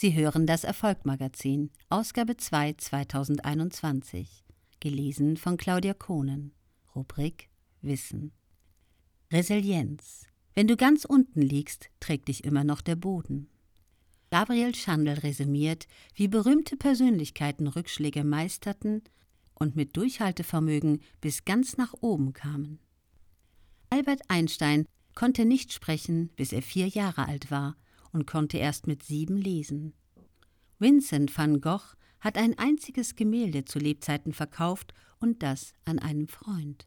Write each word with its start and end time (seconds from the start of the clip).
Sie 0.00 0.14
hören 0.14 0.46
das 0.46 0.64
Erfolgmagazin, 0.64 1.68
Ausgabe 1.90 2.38
2 2.38 2.72
2021, 2.72 4.46
gelesen 4.80 5.36
von 5.36 5.58
Claudia 5.58 5.92
Kohnen, 5.92 6.54
Rubrik 6.96 7.50
Wissen. 7.82 8.32
Resilienz. 9.30 10.24
Wenn 10.54 10.68
du 10.68 10.78
ganz 10.78 11.04
unten 11.04 11.42
liegst, 11.42 11.90
trägt 12.00 12.28
dich 12.28 12.44
immer 12.44 12.64
noch 12.64 12.80
der 12.80 12.96
Boden. 12.96 13.50
Gabriel 14.30 14.74
Schandl 14.74 15.10
resümiert, 15.10 15.86
wie 16.14 16.28
berühmte 16.28 16.78
Persönlichkeiten 16.78 17.66
Rückschläge 17.66 18.24
meisterten 18.24 19.02
und 19.52 19.76
mit 19.76 19.98
Durchhaltevermögen 19.98 21.02
bis 21.20 21.44
ganz 21.44 21.76
nach 21.76 21.92
oben 22.00 22.32
kamen. 22.32 22.78
Albert 23.90 24.22
Einstein 24.28 24.86
konnte 25.14 25.44
nicht 25.44 25.74
sprechen, 25.74 26.30
bis 26.36 26.54
er 26.54 26.62
vier 26.62 26.88
Jahre 26.88 27.28
alt 27.28 27.50
war 27.50 27.76
und 28.12 28.26
konnte 28.26 28.58
erst 28.58 28.86
mit 28.86 29.02
sieben 29.02 29.36
lesen. 29.36 29.94
Vincent 30.78 31.36
van 31.36 31.60
Gogh 31.60 31.94
hat 32.20 32.36
ein 32.36 32.58
einziges 32.58 33.16
Gemälde 33.16 33.64
zu 33.64 33.78
Lebzeiten 33.78 34.32
verkauft 34.32 34.94
und 35.18 35.42
das 35.42 35.72
an 35.84 35.98
einen 35.98 36.28
Freund. 36.28 36.86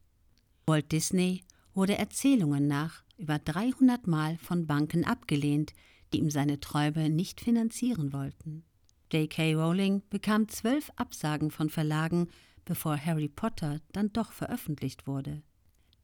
Walt 0.66 0.92
Disney 0.92 1.44
wurde 1.74 1.98
Erzählungen 1.98 2.68
nach 2.68 3.04
über 3.18 3.40
300 3.40 4.08
Mal 4.08 4.38
von 4.38 4.68
Banken 4.68 5.06
abgelehnt, 5.06 5.74
die 6.12 6.20
ihm 6.20 6.30
seine 6.30 6.60
Träume 6.60 7.10
nicht 7.10 7.42
finanzieren 7.42 8.14
wollten. 8.14 8.64
J.K. 9.12 9.56
Rowling 9.56 10.02
bekam 10.10 10.48
zwölf 10.50 10.92
Absagen 10.96 11.52
von 11.52 11.70
Verlagen, 11.70 12.30
bevor 12.66 12.98
Harry 12.98 13.30
Potter 13.30 13.82
dann 13.92 14.12
doch 14.14 14.32
veröffentlicht 14.32 15.06
wurde. 15.08 15.44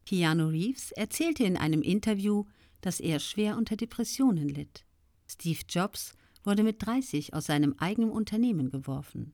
Keanu 0.05 0.47
Reeves 0.47 0.91
erzählte 0.91 1.43
in 1.43 1.57
einem 1.57 1.81
Interview, 1.81 2.45
dass 2.81 2.99
er 2.99 3.19
schwer 3.19 3.57
unter 3.57 3.75
Depressionen 3.75 4.49
litt. 4.49 4.85
Steve 5.31 5.59
Jobs 5.69 6.13
wurde 6.43 6.63
mit 6.63 6.85
30 6.85 7.33
aus 7.33 7.45
seinem 7.45 7.75
eigenen 7.77 8.11
Unternehmen 8.11 8.69
geworfen. 8.69 9.33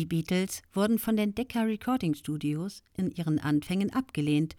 Die 0.00 0.06
Beatles 0.06 0.62
wurden 0.72 0.98
von 0.98 1.16
den 1.16 1.34
Decca 1.34 1.62
Recording 1.62 2.14
Studios 2.14 2.82
in 2.96 3.10
ihren 3.10 3.38
Anfängen 3.38 3.92
abgelehnt, 3.92 4.56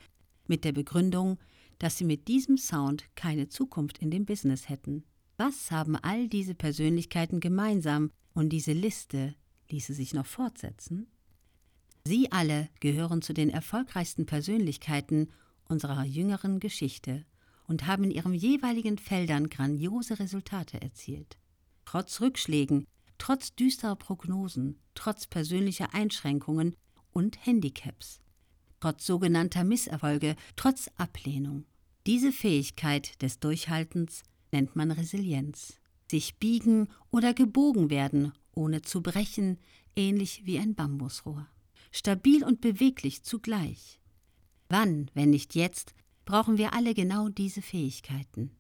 mit 0.48 0.64
der 0.64 0.72
Begründung, 0.72 1.40
dass 1.80 1.98
sie 1.98 2.06
mit 2.06 2.28
diesem 2.28 2.58
Sound 2.58 3.06
keine 3.16 3.50
Zukunft 3.50 3.98
in 3.98 4.12
dem 4.12 4.26
Business 4.26 4.70
hätten. 4.70 5.04
Was 5.38 5.72
haben 5.72 5.96
all 5.96 6.28
diese 6.28 6.54
Persönlichkeiten 6.54 7.40
gemeinsam 7.40 8.12
und 8.34 8.50
diese 8.50 8.74
Liste 8.74 9.34
ließe 9.72 9.94
sich 9.94 10.14
noch 10.14 10.28
fortsetzen? 10.28 11.08
Sie 12.06 12.32
alle 12.32 12.70
gehören 12.80 13.22
zu 13.22 13.34
den 13.34 13.50
erfolgreichsten 13.50 14.26
Persönlichkeiten 14.26 15.32
unserer 15.66 16.04
jüngeren 16.04 16.60
Geschichte 16.60 17.26
und 17.72 17.88
haben 17.88 18.04
in 18.04 18.12
ihren 18.12 18.34
jeweiligen 18.34 18.98
Feldern 18.98 19.50
grandiose 19.50 20.20
Resultate 20.20 20.82
erzielt. 20.82 21.38
Trotz 21.86 22.20
Rückschlägen, 22.20 22.86
trotz 23.18 23.56
düsterer 23.56 23.96
Prognosen, 23.96 24.78
trotz 24.94 25.26
persönlicher 25.26 25.94
Einschränkungen 25.94 26.76
und 27.14 27.46
Handicaps, 27.46 28.20
trotz 28.82 29.06
sogenannter 29.06 29.64
Misserfolge, 29.64 30.36
trotz 30.58 30.92
Ablehnung. 30.98 31.64
Diese 32.06 32.34
Fähigkeit 32.34 33.22
des 33.22 33.40
Durchhaltens 33.40 34.24
nennt 34.52 34.76
man 34.76 34.92
Resilienz. 34.92 35.80
Sich 36.10 36.36
biegen 36.40 36.90
oder 37.10 37.34
gebogen 37.34 37.90
werden, 37.90 38.34
ohne 38.54 38.82
zu 38.82 39.02
brechen, 39.02 39.60
ähnlich 39.96 40.42
wie 40.44 40.60
ein 40.60 40.76
Bambusrohr. 40.76 41.48
Stabil 41.94 42.44
und 42.44 42.60
beweglich 42.60 43.24
zugleich. 43.24 44.02
Wann, 44.68 45.10
wenn 45.14 45.30
nicht 45.30 45.56
jetzt, 45.56 45.94
brauchen 46.26 46.58
wir 46.58 46.74
alle 46.74 46.94
genau 46.94 47.30
diese 47.30 47.62
Fähigkeiten. 47.62 48.52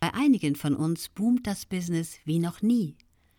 Bei 0.00 0.14
einigen 0.14 0.54
von 0.54 0.74
uns 0.74 1.08
boomt 1.08 1.46
das 1.46 1.66
Business 1.66 2.18
wie 2.24 2.38
noch 2.38 2.62
nie. 2.62 2.96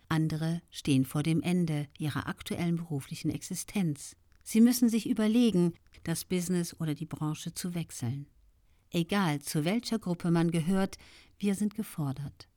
Andere 0.09 0.61
stehen 0.71 1.05
vor 1.05 1.23
dem 1.23 1.41
Ende 1.41 1.87
ihrer 1.97 2.27
aktuellen 2.27 2.77
beruflichen 2.77 3.29
Existenz. 3.29 4.15
Sie 4.43 4.61
müssen 4.61 4.89
sich 4.89 5.07
überlegen, 5.07 5.73
das 6.03 6.25
Business 6.25 6.75
oder 6.79 6.95
die 6.95 7.05
Branche 7.05 7.53
zu 7.53 7.75
wechseln. 7.75 8.27
Egal 8.91 9.39
zu 9.41 9.65
welcher 9.65 9.99
Gruppe 9.99 10.31
man 10.31 10.49
gehört, 10.49 10.97
wir 11.37 11.55
sind 11.55 11.75
gefordert. 11.75 12.49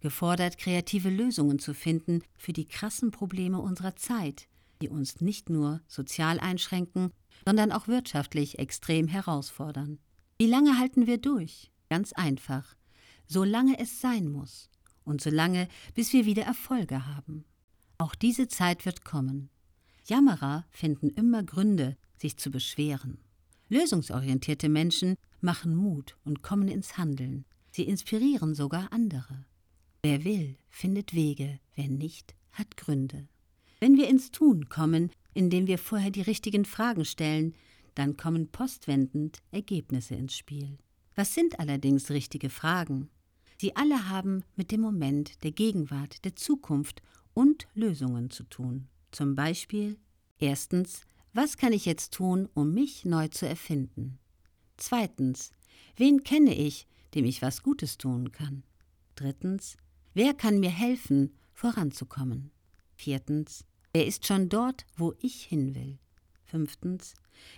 Gefordert, 0.00 0.56
kreative 0.56 1.10
Lösungen 1.10 1.58
zu 1.58 1.74
finden 1.74 2.22
für 2.36 2.52
die 2.52 2.66
krassen 2.66 3.10
Probleme 3.10 3.58
unserer 3.58 3.96
Zeit, 3.96 4.46
die 4.80 4.88
uns 4.88 5.20
nicht 5.20 5.50
nur 5.50 5.82
sozial 5.88 6.38
einschränken, 6.40 7.10
sondern 7.44 7.72
auch 7.72 7.88
wirtschaftlich 7.88 8.58
extrem 8.58 9.08
herausfordern. 9.08 9.98
Wie 10.40 10.46
lange 10.46 10.78
halten 10.78 11.06
wir 11.06 11.18
durch? 11.18 11.70
Ganz 11.90 12.14
einfach. 12.14 12.74
Solange 13.26 13.78
es 13.78 14.00
sein 14.00 14.26
muss. 14.26 14.70
Und 15.04 15.20
solange, 15.20 15.68
bis 15.94 16.14
wir 16.14 16.24
wieder 16.24 16.44
Erfolge 16.44 17.06
haben. 17.06 17.44
Auch 17.98 18.14
diese 18.14 18.48
Zeit 18.48 18.86
wird 18.86 19.04
kommen. 19.04 19.50
Jammerer 20.06 20.64
finden 20.70 21.10
immer 21.10 21.42
Gründe, 21.42 21.98
sich 22.16 22.38
zu 22.38 22.50
beschweren. 22.50 23.18
Lösungsorientierte 23.68 24.70
Menschen 24.70 25.16
machen 25.42 25.76
Mut 25.76 26.16
und 26.24 26.40
kommen 26.40 26.68
ins 26.68 26.96
Handeln. 26.96 27.44
Sie 27.70 27.82
inspirieren 27.82 28.54
sogar 28.54 28.90
andere. 28.94 29.44
Wer 30.02 30.24
will, 30.24 30.56
findet 30.70 31.12
Wege, 31.12 31.60
wer 31.74 31.88
nicht, 31.88 32.34
hat 32.52 32.78
Gründe. 32.78 33.28
Wenn 33.78 33.98
wir 33.98 34.08
ins 34.08 34.30
Tun 34.30 34.70
kommen, 34.70 35.10
indem 35.34 35.66
wir 35.66 35.76
vorher 35.76 36.10
die 36.10 36.22
richtigen 36.22 36.64
Fragen 36.64 37.04
stellen, 37.04 37.54
dann 37.94 38.16
kommen 38.16 38.48
postwendend 38.48 39.42
Ergebnisse 39.50 40.14
ins 40.14 40.36
Spiel. 40.36 40.78
Was 41.14 41.34
sind 41.34 41.58
allerdings 41.58 42.10
richtige 42.10 42.50
Fragen? 42.50 43.10
Sie 43.58 43.76
alle 43.76 44.08
haben 44.08 44.42
mit 44.56 44.70
dem 44.70 44.80
Moment 44.80 45.42
der 45.44 45.52
Gegenwart, 45.52 46.24
der 46.24 46.34
Zukunft 46.36 47.02
und 47.34 47.68
Lösungen 47.74 48.30
zu 48.30 48.44
tun. 48.44 48.88
Zum 49.10 49.34
Beispiel 49.34 49.98
erstens, 50.38 51.02
was 51.32 51.56
kann 51.56 51.72
ich 51.72 51.84
jetzt 51.84 52.14
tun, 52.14 52.48
um 52.54 52.72
mich 52.72 53.04
neu 53.04 53.28
zu 53.28 53.46
erfinden? 53.46 54.18
Zweitens, 54.76 55.50
wen 55.96 56.24
kenne 56.24 56.54
ich, 56.54 56.86
dem 57.14 57.24
ich 57.24 57.42
was 57.42 57.62
Gutes 57.62 57.98
tun 57.98 58.32
kann? 58.32 58.62
Drittens, 59.14 59.76
wer 60.14 60.32
kann 60.32 60.58
mir 60.58 60.70
helfen, 60.70 61.34
voranzukommen? 61.52 62.50
Viertens, 62.94 63.66
wer 63.92 64.06
ist 64.06 64.26
schon 64.26 64.48
dort, 64.48 64.86
wo 64.96 65.14
ich 65.20 65.42
hin 65.42 65.74
will? 65.74 65.98
Fünftens, 66.50 67.14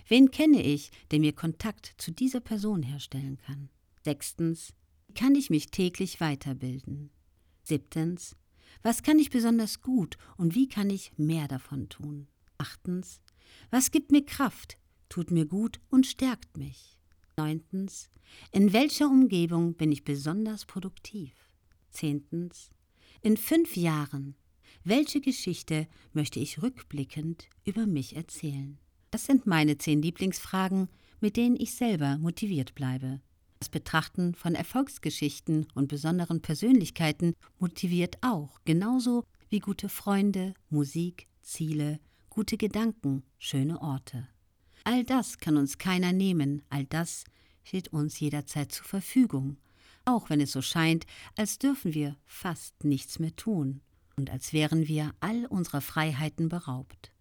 wen 0.07 0.29
kenne 0.29 0.61
ich, 0.61 0.91
der 1.09 1.19
mir 1.19 1.33
Kontakt 1.33 1.95
zu 1.97 2.11
dieser 2.11 2.41
Person 2.41 2.83
herstellen 2.83 3.39
kann? 3.43 3.69
Sechstens, 4.05 4.73
kann 5.15 5.33
ich 5.33 5.49
mich 5.49 5.71
täglich 5.71 6.21
weiterbilden? 6.21 7.09
Siebtens, 7.63 8.35
was 8.83 9.01
kann 9.01 9.17
ich 9.17 9.31
besonders 9.31 9.81
gut 9.81 10.17
und 10.37 10.53
wie 10.53 10.67
kann 10.67 10.91
ich 10.91 11.11
mehr 11.17 11.47
davon 11.47 11.89
tun? 11.89 12.27
Achtens, 12.59 13.19
was 13.71 13.89
gibt 13.89 14.11
mir 14.11 14.23
Kraft, 14.23 14.77
tut 15.09 15.31
mir 15.31 15.47
gut 15.47 15.79
und 15.89 16.05
stärkt 16.05 16.57
mich? 16.57 16.99
Neuntens, 17.35 18.11
in 18.51 18.73
welcher 18.73 19.07
Umgebung 19.07 19.73
bin 19.73 19.91
ich 19.91 20.03
besonders 20.03 20.65
produktiv? 20.65 21.33
Zehntens, 21.89 22.69
in 23.21 23.37
fünf 23.37 23.75
Jahren, 23.75 24.35
welche 24.83 25.21
Geschichte 25.21 25.87
möchte 26.11 26.39
ich 26.39 26.61
rückblickend 26.61 27.47
über 27.63 27.87
mich 27.87 28.15
erzählen? 28.15 28.77
Das 29.13 29.25
sind 29.25 29.45
meine 29.45 29.77
zehn 29.77 30.01
Lieblingsfragen, 30.01 30.89
mit 31.19 31.37
denen 31.37 31.55
ich 31.55 31.75
selber 31.75 32.17
motiviert 32.17 32.73
bleibe. 32.73 33.21
Das 33.59 33.69
Betrachten 33.69 34.33
von 34.33 34.55
Erfolgsgeschichten 34.55 35.67
und 35.75 35.87
besonderen 35.87 36.41
Persönlichkeiten 36.41 37.35
motiviert 37.59 38.17
auch, 38.21 38.59
genauso 38.65 39.23
wie 39.49 39.59
gute 39.59 39.87
Freunde, 39.87 40.55
Musik, 40.71 41.27
Ziele, 41.43 41.99
gute 42.31 42.57
Gedanken, 42.57 43.21
schöne 43.37 43.83
Orte. 43.83 44.27
All 44.83 45.03
das 45.03 45.37
kann 45.37 45.57
uns 45.57 45.77
keiner 45.77 46.11
nehmen, 46.11 46.63
all 46.69 46.85
das 46.85 47.25
steht 47.63 47.89
uns 47.89 48.19
jederzeit 48.19 48.71
zur 48.71 48.85
Verfügung, 48.85 49.57
auch 50.05 50.31
wenn 50.31 50.41
es 50.41 50.53
so 50.53 50.63
scheint, 50.63 51.05
als 51.35 51.59
dürfen 51.59 51.93
wir 51.93 52.17
fast 52.25 52.83
nichts 52.83 53.19
mehr 53.19 53.35
tun 53.35 53.81
und 54.15 54.31
als 54.31 54.53
wären 54.53 54.87
wir 54.87 55.13
all 55.19 55.45
unserer 55.45 55.81
Freiheiten 55.81 56.49
beraubt. 56.49 57.12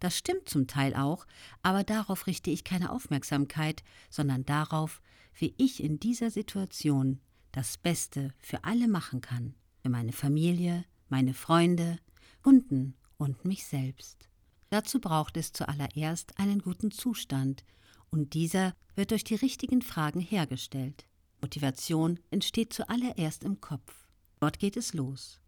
Das 0.00 0.16
stimmt 0.16 0.48
zum 0.48 0.66
Teil 0.66 0.94
auch, 0.94 1.26
aber 1.62 1.84
darauf 1.84 2.26
richte 2.26 2.50
ich 2.50 2.64
keine 2.64 2.90
Aufmerksamkeit, 2.90 3.82
sondern 4.10 4.44
darauf, 4.44 5.00
wie 5.34 5.54
ich 5.56 5.82
in 5.82 5.98
dieser 5.98 6.30
Situation 6.30 7.20
das 7.52 7.78
Beste 7.78 8.34
für 8.38 8.64
alle 8.64 8.88
machen 8.88 9.20
kann, 9.20 9.54
für 9.82 9.88
meine 9.88 10.12
Familie, 10.12 10.84
meine 11.08 11.32
Freunde, 11.32 11.98
Kunden 12.42 12.94
und 13.16 13.44
mich 13.44 13.64
selbst. 13.66 14.28
Dazu 14.70 15.00
braucht 15.00 15.36
es 15.36 15.52
zuallererst 15.52 16.38
einen 16.38 16.60
guten 16.60 16.90
Zustand, 16.90 17.64
und 18.10 18.34
dieser 18.34 18.74
wird 18.94 19.10
durch 19.10 19.24
die 19.24 19.34
richtigen 19.34 19.82
Fragen 19.82 20.20
hergestellt. 20.20 21.06
Motivation 21.40 22.18
entsteht 22.30 22.72
zuallererst 22.72 23.44
im 23.44 23.60
Kopf. 23.60 24.06
Dort 24.40 24.58
geht 24.58 24.76
es 24.76 24.94
los. 24.94 25.40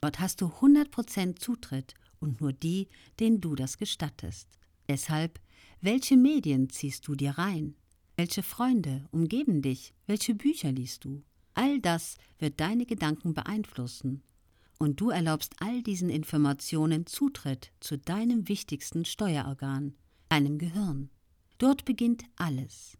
Dort 0.00 0.20
hast 0.20 0.40
du 0.40 0.46
100% 0.46 1.36
Zutritt 1.36 1.94
und 2.20 2.40
nur 2.40 2.52
die, 2.52 2.88
denen 3.20 3.40
du 3.40 3.54
das 3.54 3.78
gestattest. 3.78 4.48
Deshalb, 4.88 5.40
welche 5.80 6.16
Medien 6.16 6.70
ziehst 6.70 7.06
du 7.06 7.14
dir 7.14 7.32
rein? 7.32 7.74
Welche 8.16 8.42
Freunde 8.42 9.06
umgeben 9.10 9.62
dich? 9.62 9.92
Welche 10.06 10.34
Bücher 10.34 10.72
liest 10.72 11.04
du? 11.04 11.22
All 11.54 11.80
das 11.80 12.16
wird 12.38 12.60
deine 12.60 12.86
Gedanken 12.86 13.34
beeinflussen. 13.34 14.22
und 14.78 15.00
du 15.00 15.10
erlaubst 15.10 15.54
all 15.60 15.82
diesen 15.82 16.10
Informationen 16.10 17.06
Zutritt 17.06 17.72
zu 17.80 17.98
deinem 17.98 18.48
wichtigsten 18.48 19.04
Steuerorgan, 19.04 19.94
deinem 20.28 20.58
Gehirn. 20.58 21.10
Dort 21.58 21.84
beginnt 21.84 22.24
alles. 22.36 22.98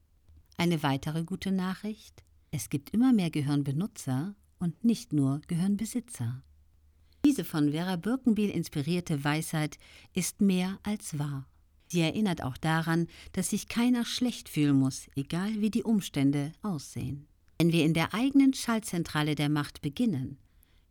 Eine 0.56 0.82
weitere 0.82 1.24
gute 1.24 1.52
Nachricht, 1.52 2.24
es 2.50 2.70
gibt 2.70 2.90
immer 2.90 3.12
mehr 3.12 3.30
Gehirnbenutzer 3.30 4.34
und 4.58 4.84
nicht 4.84 5.12
nur 5.12 5.40
Gehirnbesitzer. 5.46 6.42
Diese 7.26 7.42
von 7.42 7.72
Vera 7.72 7.96
Birkenbiel 7.96 8.50
inspirierte 8.50 9.24
Weisheit 9.24 9.80
ist 10.14 10.40
mehr 10.40 10.78
als 10.84 11.18
wahr. 11.18 11.48
Sie 11.88 12.00
erinnert 12.00 12.40
auch 12.40 12.56
daran, 12.56 13.08
dass 13.32 13.50
sich 13.50 13.66
keiner 13.66 14.04
schlecht 14.04 14.48
fühlen 14.48 14.76
muss, 14.76 15.08
egal 15.16 15.60
wie 15.60 15.72
die 15.72 15.82
Umstände 15.82 16.52
aussehen. 16.62 17.26
Wenn 17.58 17.72
wir 17.72 17.84
in 17.84 17.94
der 17.94 18.14
eigenen 18.14 18.54
Schaltzentrale 18.54 19.34
der 19.34 19.48
Macht 19.48 19.82
beginnen, 19.82 20.38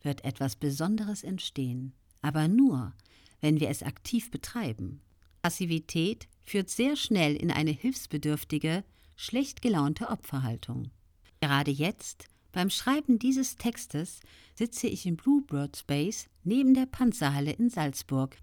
wird 0.02 0.26
etwas 0.26 0.58
Besonderes 0.58 1.24
entstehen, 1.24 1.94
aber 2.22 2.50
nur, 2.50 2.92
wenn 3.40 3.62
wir 3.62 3.70
es 3.70 3.81
aktiv 3.81 4.30
betreiben. 4.30 5.00
Passivität 5.42 6.28
führt 6.44 6.70
sehr 6.70 6.98
schnell 6.98 7.38
in 7.38 7.50
eine 7.50 7.72
hilfsbedürftige, 7.72 8.84
schlecht 9.16 9.62
gelaunte 9.62 10.10
Opferhaltung. 10.10 10.92
Gerade 11.40 11.72
jetzt, 11.72 12.28
beim 12.56 12.69
Schreiben 12.69 13.19
dieses 13.19 13.57
Textes, 13.57 14.22
sitze 14.54 14.88
ich 14.88 15.06
im 15.06 15.18
Bluebird 15.18 15.75
Space 15.75 16.30
neben 16.46 16.74
der 16.74 16.86
Panzerhalle 16.86 17.52
in 17.52 17.69
Salzburg, 17.69 18.38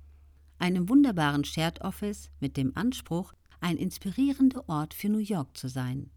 einem 0.59 0.91
wunderbaren 0.91 1.45
Shared 1.45 1.81
Office 1.81 2.29
mit 2.39 2.59
dem 2.59 2.77
Anspruch, 2.77 3.33
ein 3.61 3.79
inspirierender 3.79 4.69
Ort 4.69 4.93
für 4.93 5.09
New 5.09 5.17
York 5.17 5.57
zu 5.57 5.69
sein. 5.69 6.11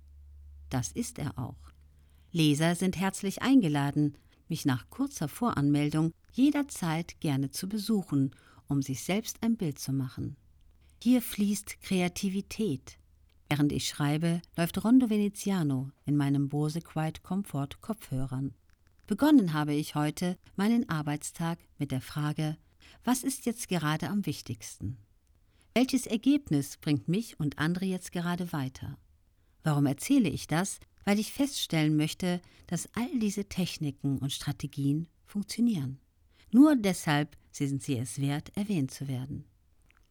Das 0.70 0.92
ist 0.92 1.20
er 1.20 1.40
auch. 1.40 1.72
Leser 2.34 2.76
sind 2.76 2.98
herzlich 2.98 3.42
eingeladen, 3.42 4.18
mich 4.50 4.66
nach 4.66 4.90
kurzer 4.90 5.30
Voranmeldung 5.30 6.12
jederzeit 6.34 7.22
gerne 7.22 7.50
zu 7.52 7.70
besuchen, 7.70 8.32
um 8.68 8.82
sich 8.82 9.04
selbst 9.04 9.42
ein 9.42 9.56
Bild 9.56 9.80
zu 9.80 9.94
machen. 9.94 10.36
Hier 11.02 11.22
fließt 11.22 11.80
Kreativität. 11.82 12.98
Während 13.50 13.72
ich 13.72 13.88
schreibe, 13.88 14.42
läuft 14.58 14.84
Rondo 14.84 15.10
Veneziano 15.10 15.92
in 16.06 16.18
meinem 16.18 16.50
Bose 16.50 16.82
Quiet 16.82 17.22
Comfort 17.22 17.80
Kopfhörern. 17.82 18.54
Begonnen 19.08 19.54
habe 19.54 19.74
ich 19.74 19.94
heute 19.94 20.38
meinen 20.56 20.90
Arbeitstag 20.90 21.60
mit 21.78 21.92
der 21.92 22.02
Frage, 22.02 22.58
was 23.04 23.24
ist 23.24 23.46
jetzt 23.46 23.68
gerade 23.68 24.10
am 24.10 24.26
wichtigsten? 24.26 24.98
Welches 25.76 26.08
Ergebnis 26.08 26.78
bringt 26.78 27.08
mich 27.08 27.40
und 27.40 27.60
andere 27.60 27.86
jetzt 27.86 28.12
gerade 28.12 28.52
weiter? 28.52 28.98
Warum 29.64 29.86
erzähle 29.86 30.30
ich 30.30 30.48
das? 30.48 30.80
Weil 31.04 31.20
ich 31.20 31.34
feststellen 31.34 31.98
möchte, 31.98 32.42
dass 32.66 32.90
all 32.96 33.20
diese 33.20 33.46
Techniken 33.46 34.18
und 34.18 34.32
Strategien 34.32 35.08
funktionieren. 35.26 36.00
Nur 36.52 36.76
deshalb 36.76 37.38
sind 37.52 37.84
sie 37.84 37.98
es 37.98 38.20
wert, 38.20 38.56
erwähnt 38.56 38.90
zu 38.90 39.08
werden. 39.08 39.46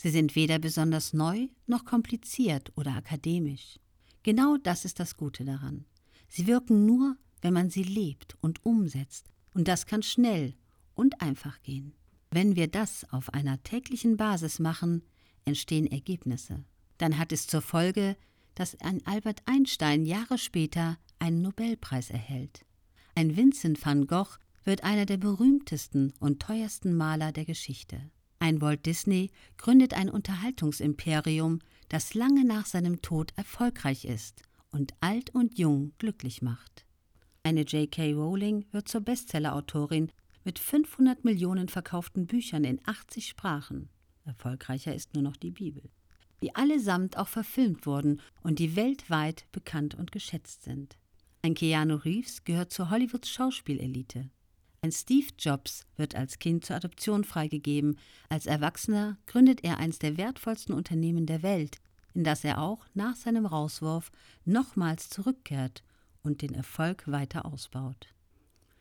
Sie 0.04 0.10
sind 0.10 0.34
weder 0.34 0.58
besonders 0.58 1.14
neu 1.14 1.48
noch 1.66 1.86
kompliziert 1.86 2.70
oder 2.76 2.94
akademisch. 2.94 3.80
Genau 4.22 4.58
das 4.62 4.84
ist 4.84 5.00
das 5.00 5.16
Gute 5.16 5.46
daran. 5.46 5.86
Sie 6.28 6.46
wirken 6.46 6.84
nur, 6.84 7.16
wenn 7.40 7.54
man 7.54 7.70
sie 7.70 7.84
lebt 7.84 8.36
und 8.42 8.62
umsetzt, 8.66 9.30
und 9.54 9.66
das 9.66 9.86
kann 9.86 10.02
schnell 10.02 10.56
und 10.92 11.22
einfach 11.22 11.62
gehen. 11.62 11.94
Wenn 12.30 12.54
wir 12.54 12.68
das 12.68 13.10
auf 13.14 13.32
einer 13.32 13.62
täglichen 13.62 14.18
Basis 14.18 14.58
machen, 14.58 15.00
entstehen 15.46 15.86
Ergebnisse. 15.86 16.62
Dann 16.98 17.16
hat 17.16 17.32
es 17.32 17.46
zur 17.46 17.62
Folge, 17.62 18.18
dass 18.54 18.78
ein 18.82 19.00
Albert 19.06 19.40
Einstein 19.46 20.04
Jahre 20.04 20.36
später 20.36 20.98
einen 21.18 21.40
Nobelpreis 21.40 22.10
erhält. 22.10 22.66
Ein 23.14 23.38
Vincent 23.38 23.82
van 23.82 24.06
Gogh 24.06 24.36
wird 24.64 24.84
einer 24.84 25.06
der 25.06 25.16
berühmtesten 25.16 26.12
und 26.20 26.42
teuersten 26.42 26.94
Maler 26.94 27.32
der 27.32 27.46
Geschichte. 27.46 28.10
Ein 28.44 28.61
Walt 28.61 28.85
Disney 28.85 29.31
gründet 29.56 29.94
ein 29.94 30.11
Unterhaltungsimperium, 30.11 31.61
das 31.88 32.12
lange 32.12 32.44
nach 32.44 32.67
seinem 32.67 33.00
Tod 33.00 33.32
erfolgreich 33.37 34.05
ist 34.05 34.43
und 34.70 34.93
alt 35.00 35.31
und 35.31 35.58
jung 35.58 35.94
glücklich 35.96 36.43
macht. 36.43 36.85
Eine 37.43 37.62
J.K. 37.62 38.12
Rowling 38.12 38.67
wird 38.70 38.87
zur 38.87 39.00
Bestsellerautorin 39.00 40.12
mit 40.44 40.58
500 40.58 41.25
Millionen 41.25 41.70
verkauften 41.70 42.26
Büchern 42.26 42.64
in 42.64 42.82
80 42.85 43.29
Sprachen. 43.29 43.88
Erfolgreicher 44.26 44.94
ist 44.94 45.14
nur 45.14 45.23
noch 45.23 45.37
die 45.37 45.50
Bibel. 45.50 45.88
Die 46.43 46.55
allesamt 46.55 47.17
auch 47.17 47.29
verfilmt 47.29 47.87
wurden 47.87 48.20
und 48.43 48.58
die 48.58 48.76
weltweit 48.76 49.46
bekannt 49.52 49.94
und 49.94 50.12
geschätzt 50.12 50.64
sind. 50.64 50.99
Ein 51.41 51.55
Keanu 51.55 51.94
Reeves 51.94 52.44
gehört 52.44 52.75
zur 52.75 52.91
Hollywoods 52.91 53.31
Schauspielelite. 53.31 54.29
Ein 54.84 54.92
Steve 54.92 55.28
Jobs 55.38 55.86
wird 55.96 56.14
als 56.14 56.38
Kind 56.38 56.66
zur 56.66 56.76
Adoption 56.76 57.25
freigegeben. 57.25 57.96
Als 58.28 58.44
Erwachsener 58.44 59.16
gründet 59.25 59.64
er 59.64 59.78
eines 59.78 59.98
der 59.98 60.19
wertvollsten 60.19 60.75
Unternehmen 60.75 61.25
der 61.25 61.42
Welt, 61.42 61.78
in 62.12 62.22
das 62.22 62.44
er 62.44 62.60
auch 62.60 62.84
nach 62.92 63.16
seinem 63.16 63.46
Rauswurf 63.46 64.12
nochmals 64.44 65.08
zurückkehrt 65.08 65.82
und 66.22 66.42
den 66.42 66.52
Erfolg 66.52 67.10
weiter 67.10 67.46
ausbaut. 67.46 68.08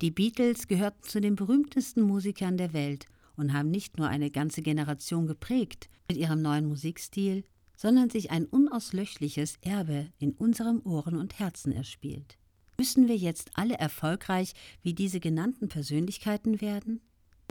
Die 0.01 0.11
Beatles 0.11 0.67
gehörten 0.67 1.03
zu 1.03 1.21
den 1.21 1.38
berühmtesten 1.38 2.01
Musikern 2.01 2.57
der 2.57 2.73
Welt 2.73 3.05
und 3.38 3.53
haben 3.53 3.71
nicht 3.71 3.97
nur 3.97 4.09
eine 4.09 4.29
ganze 4.29 4.61
Generation 4.61 5.25
geprägt 5.25 5.89
mit 6.09 6.17
ihrem 6.17 6.41
neuen 6.41 6.65
Musikstil, 6.65 7.45
sondern 7.77 8.09
sich 8.09 8.29
ein 8.29 8.45
unauslöschliches 8.45 9.55
Erbe 9.61 10.11
in 10.19 10.33
unserem 10.33 10.81
Ohren 10.83 11.15
und 11.15 11.39
Herzen 11.39 11.71
erspielt. 11.71 12.38
Müssen 12.77 13.07
wir 13.07 13.15
jetzt 13.15 13.51
alle 13.53 13.75
erfolgreich 13.75 14.53
wie 14.81 14.93
diese 14.93 15.19
genannten 15.19 15.69
Persönlichkeiten 15.69 16.61
werden? 16.61 17.01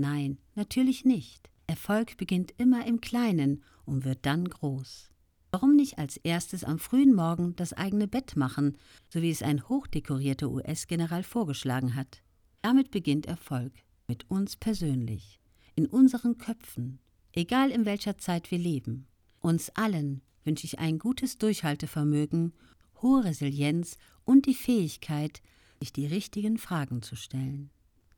Nein, 0.01 0.39
natürlich 0.55 1.05
nicht. 1.05 1.49
Erfolg 1.67 2.17
beginnt 2.17 2.53
immer 2.59 2.87
im 2.87 3.01
Kleinen 3.01 3.63
und 3.85 4.05
wird 4.05 4.27
dann 4.27 4.49
groß. 4.49 5.11
Warum 5.51 5.77
nicht 5.77 5.99
als 5.99 6.17
erstes 6.17 6.65
am 6.65 6.79
frühen 6.79 7.15
Morgen 7.15 7.55
das 7.57 7.73
eigene 7.75 8.09
Bett 8.09 8.37
machen, 8.37 8.79
so 9.11 9.21
wie 9.21 9.31
es 9.31 9.43
ein 9.43 9.69
hochdekorierter 9.69 10.51
US-General 10.51 11.23
vorgeschlagen 11.23 11.95
hat? 11.95 12.23
Damit 12.63 12.91
beginnt 12.91 13.27
Erfolg, 13.27 13.73
mit 14.09 14.31
uns 14.31 14.57
persönlich, 14.57 15.41
in 15.75 15.87
unseren 15.87 16.39
Köpfen, 16.39 17.01
egal 17.33 17.71
in 17.71 17.85
welcher 17.85 18.19
Zeit 18.19 18.51
wir 18.51 18.59
leben. 18.59 19.07
Uns 19.41 19.71
allen 19.71 20.23
wünsche 20.45 20.67
ich 20.67 20.79
ein 20.79 20.99
gutes 20.99 21.39
Durchhaltevermögen, 21.39 22.55
hohe 23.03 23.25
Resilienz 23.25 23.99
und 24.25 24.47
die 24.47 24.55
Fähigkeit, 24.55 25.43
sich 25.81 25.93
die 25.93 26.07
richtigen 26.07 26.59
Fragen 26.59 27.03
zu 27.03 27.17
stellen. 27.17 27.71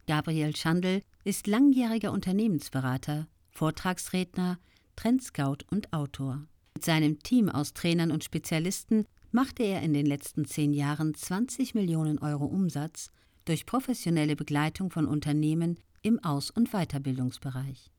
Gabriel 0.07 0.55
Schandl 0.55 1.03
ist 1.25 1.47
langjähriger 1.47 2.13
Unternehmensberater, 2.13 3.27
Vortragsredner, 3.51 4.59
Trendscout 4.97 5.59
und 5.71 5.93
Autor. 5.93 6.47
Mit 6.75 6.85
seinem 6.85 7.21
Team 7.21 7.49
aus 7.49 7.73
Trainern 7.73 8.11
und 8.11 8.23
Spezialisten 8.23 9.07
machte 9.33 9.63
er 9.63 9.83
in 9.83 9.95
den 9.95 10.07
letzten 10.07 10.45
zehn 10.45 10.73
Jahren 10.73 11.15
20 11.15 11.75
Millionen 11.75 12.19
Euro 12.19 12.45
Umsatz 12.45 13.11
durch 13.45 13.67
professionelle 13.67 14.37
Begleitung 14.37 14.91
von 14.91 15.07
Unternehmen 15.07 15.79
im 16.03 16.23
Aus- 16.23 16.51
und 16.51 16.71
Weiterbildungsbereich. 16.73 17.94